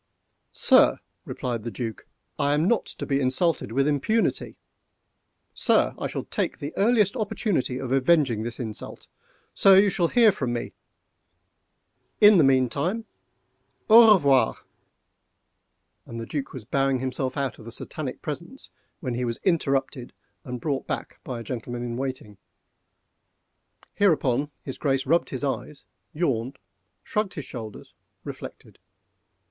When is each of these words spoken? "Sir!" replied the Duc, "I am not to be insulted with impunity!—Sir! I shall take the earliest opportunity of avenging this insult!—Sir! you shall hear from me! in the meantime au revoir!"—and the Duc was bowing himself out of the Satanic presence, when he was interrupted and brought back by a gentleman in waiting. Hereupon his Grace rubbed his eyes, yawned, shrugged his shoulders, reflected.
"Sir!" 0.51 0.99
replied 1.25 1.61
the 1.61 1.69
Duc, 1.69 2.07
"I 2.39 2.55
am 2.55 2.67
not 2.67 2.87
to 2.87 3.05
be 3.05 3.19
insulted 3.21 3.71
with 3.71 3.87
impunity!—Sir! 3.87 5.93
I 5.95 6.07
shall 6.07 6.23
take 6.23 6.57
the 6.57 6.73
earliest 6.75 7.15
opportunity 7.15 7.77
of 7.77 7.91
avenging 7.91 8.41
this 8.41 8.59
insult!—Sir! 8.59 9.77
you 9.77 9.91
shall 9.91 10.07
hear 10.07 10.31
from 10.31 10.53
me! 10.53 10.73
in 12.19 12.39
the 12.39 12.43
meantime 12.43 13.05
au 13.91 14.15
revoir!"—and 14.15 16.19
the 16.19 16.25
Duc 16.25 16.51
was 16.51 16.65
bowing 16.65 16.97
himself 16.97 17.37
out 17.37 17.59
of 17.59 17.65
the 17.65 17.71
Satanic 17.71 18.23
presence, 18.23 18.71
when 19.01 19.13
he 19.13 19.23
was 19.23 19.37
interrupted 19.43 20.13
and 20.43 20.59
brought 20.59 20.87
back 20.87 21.19
by 21.23 21.39
a 21.39 21.43
gentleman 21.43 21.83
in 21.83 21.95
waiting. 21.95 22.39
Hereupon 23.93 24.49
his 24.63 24.79
Grace 24.79 25.05
rubbed 25.05 25.29
his 25.29 25.43
eyes, 25.43 25.85
yawned, 26.11 26.57
shrugged 27.03 27.35
his 27.35 27.45
shoulders, 27.45 27.93
reflected. 28.23 28.79